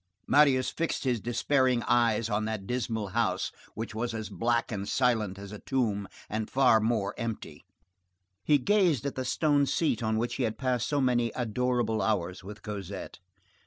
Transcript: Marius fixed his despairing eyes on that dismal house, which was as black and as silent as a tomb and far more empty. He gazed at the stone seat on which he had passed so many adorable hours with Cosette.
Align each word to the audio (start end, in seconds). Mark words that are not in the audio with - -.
Marius 0.27 0.71
fixed 0.71 1.03
his 1.03 1.19
despairing 1.21 1.83
eyes 1.83 2.27
on 2.27 2.45
that 2.45 2.65
dismal 2.65 3.09
house, 3.09 3.51
which 3.75 3.93
was 3.93 4.15
as 4.15 4.29
black 4.29 4.71
and 4.71 4.81
as 4.81 4.91
silent 4.91 5.37
as 5.37 5.51
a 5.51 5.59
tomb 5.59 6.07
and 6.27 6.49
far 6.49 6.79
more 6.79 7.13
empty. 7.19 7.63
He 8.43 8.57
gazed 8.57 9.05
at 9.05 9.13
the 9.13 9.23
stone 9.25 9.67
seat 9.67 10.01
on 10.01 10.17
which 10.17 10.37
he 10.37 10.41
had 10.43 10.57
passed 10.57 10.87
so 10.87 11.01
many 11.01 11.31
adorable 11.35 12.01
hours 12.01 12.43
with 12.43 12.63
Cosette. 12.63 13.19